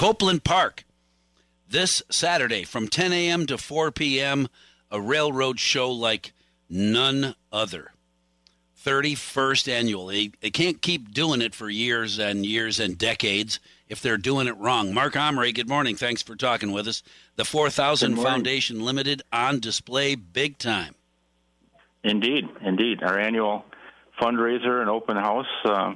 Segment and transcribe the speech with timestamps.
[0.00, 0.84] Copeland Park
[1.68, 3.44] this Saturday from 10 a.m.
[3.44, 4.48] to 4 p.m.
[4.90, 6.32] A railroad show like
[6.70, 7.92] none other.
[8.82, 10.06] 31st annual.
[10.06, 13.60] They, they can't keep doing it for years and years and decades
[13.90, 14.94] if they're doing it wrong.
[14.94, 15.96] Mark Homre, good morning.
[15.96, 17.02] Thanks for talking with us.
[17.36, 20.94] The 4000 Foundation Limited on display big time.
[22.02, 23.02] Indeed, indeed.
[23.02, 23.66] Our annual
[24.18, 25.92] fundraiser and open house, uh,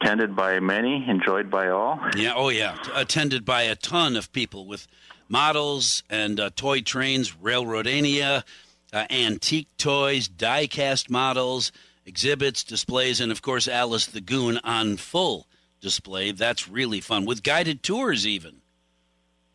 [0.00, 2.00] attended by many, enjoyed by all.
[2.16, 4.86] Yeah, oh yeah, attended by a ton of people with
[5.28, 8.44] models and uh, toy trains, Railroadiana,
[8.92, 11.72] uh, antique toys, die-cast models,
[12.04, 15.46] exhibits, displays, and of course Alice the Goon on full
[15.80, 16.30] display.
[16.30, 18.62] That's really fun with guided tours, even.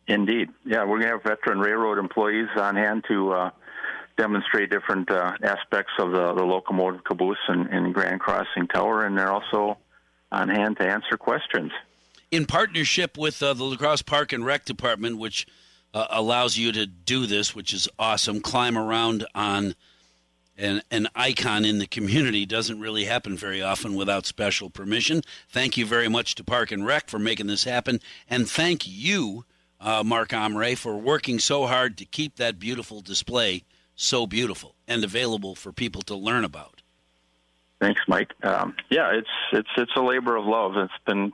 [0.06, 3.50] Indeed, yeah, we're gonna have veteran railroad employees on hand to uh,
[4.18, 9.16] demonstrate different uh, aspects of the, the locomotive caboose and, and Grand Crossing Tower, and
[9.16, 9.78] they're also
[10.32, 11.70] on hand to answer questions.
[12.30, 15.46] In partnership with uh, the La Crosse Park and Rec Department, which
[15.94, 19.74] uh, allows you to do this, which is awesome, climb around on
[20.56, 25.22] an, an icon in the community doesn't really happen very often without special permission.
[25.48, 29.44] Thank you very much to Park and Rec for making this happen, and thank you,
[29.80, 35.04] uh, Mark Homre, for working so hard to keep that beautiful display so beautiful and
[35.04, 36.81] available for people to learn about.
[37.82, 38.32] Thanks, Mike.
[38.44, 40.76] Um, yeah, it's it's it's a labor of love.
[40.76, 41.32] It's been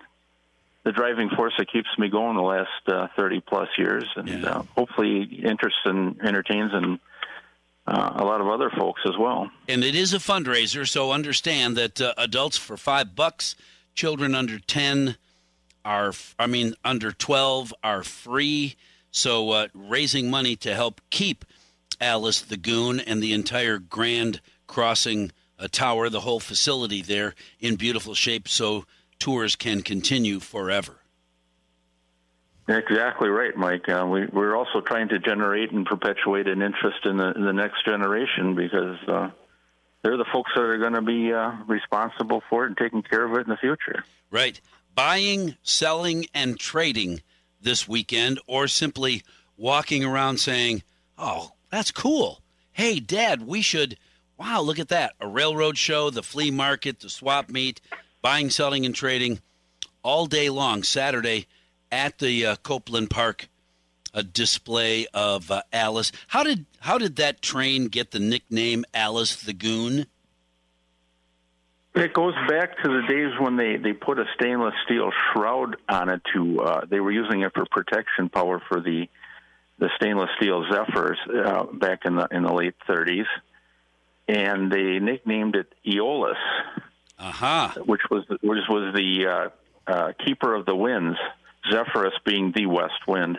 [0.82, 4.46] the driving force that keeps me going the last uh, thirty plus years, and yeah.
[4.46, 6.98] uh, hopefully interests and entertains and
[7.86, 9.50] uh, a lot of other folks as well.
[9.68, 13.54] And it is a fundraiser, so understand that uh, adults for five bucks,
[13.94, 15.16] children under ten
[15.84, 18.76] are, I mean, under twelve are free.
[19.10, 21.44] So uh, raising money to help keep
[22.00, 27.76] Alice the Goon and the entire Grand Crossing uh, Tower, the whole facility there in
[27.76, 28.84] beautiful shape so
[29.18, 30.96] tours can continue forever.
[32.68, 33.88] Exactly right, Mike.
[33.88, 37.52] Uh, we, we're also trying to generate and perpetuate an interest in the, in the
[37.52, 39.30] next generation because uh,
[40.02, 43.24] they're the folks that are going to be uh, responsible for it and taking care
[43.24, 44.04] of it in the future.
[44.30, 44.60] Right.
[44.94, 47.22] Buying, selling, and trading
[47.60, 49.22] this weekend, or simply
[49.56, 50.82] walking around saying,
[51.16, 52.42] oh, that's cool.
[52.72, 53.98] Hey, Dad, we should.
[54.38, 55.14] Wow, look at that.
[55.20, 57.80] A railroad show, the flea market, the swap meet,
[58.22, 59.40] buying, selling, and trading
[60.02, 61.46] all day long, Saturday
[61.90, 63.48] at the uh, Copeland Park
[64.14, 66.12] a display of uh, Alice.
[66.28, 70.06] How did how did that train get the nickname Alice the Goon?
[71.94, 76.08] It goes back to the days when they, they put a stainless steel shroud on
[76.08, 79.08] it to uh, they were using it for protection power for the
[79.78, 83.26] the stainless steel Zephyrs uh, back in the in the late 30s,
[84.28, 86.36] and they nicknamed it Aeolus,
[87.18, 87.70] uh-huh.
[87.86, 91.18] which was which was the uh, uh, keeper of the winds,
[91.70, 93.38] Zephyrus being the west wind.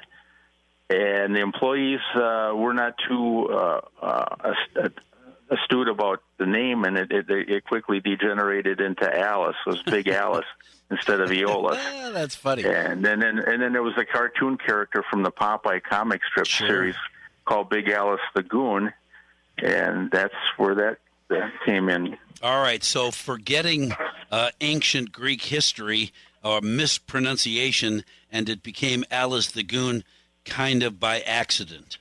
[0.90, 4.50] And the employees uh, were not too uh, uh,
[5.52, 9.56] astute about the name, and it, it, it quickly degenerated into Alice.
[9.68, 10.48] It was Big Alice
[10.90, 11.78] instead of Aeolus.
[12.14, 12.66] That's funny.
[12.66, 16.48] And then and, and then there was a cartoon character from the Popeye comic strip
[16.48, 16.68] sure.
[16.68, 16.96] series
[17.46, 18.92] called Big Alice the Goon,
[19.64, 20.98] and that's where that,
[21.30, 22.18] that came in.
[22.42, 23.94] All right, so forgetting
[24.32, 26.12] uh, ancient Greek history
[26.44, 30.04] or mispronunciation, and it became Alice the Goon
[30.46, 31.98] kind of by accident.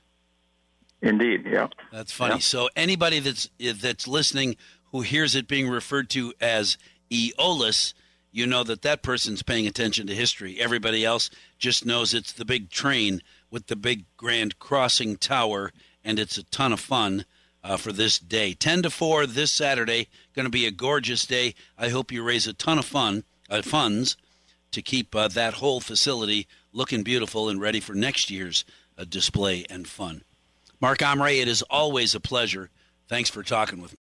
[1.01, 1.67] Indeed, yeah.
[1.91, 2.35] That's funny.
[2.35, 2.39] Yeah.
[2.39, 4.57] So anybody that's that's listening
[4.91, 6.77] who hears it being referred to as
[7.11, 7.93] Aeolus,
[8.31, 10.59] you know that that person's paying attention to history.
[10.59, 15.71] Everybody else just knows it's the big train with the big grand crossing tower,
[16.03, 17.25] and it's a ton of fun
[17.63, 18.53] uh, for this day.
[18.53, 20.07] 10 to 4 this Saturday.
[20.35, 21.55] Going to be a gorgeous day.
[21.77, 24.17] I hope you raise a ton of fun uh, funds
[24.71, 28.63] to keep uh, that whole facility looking beautiful and ready for next year's
[28.97, 30.23] uh, display and fun.
[30.79, 32.69] Mark Homre, it is always a pleasure.
[33.07, 33.97] Thanks for talking with me.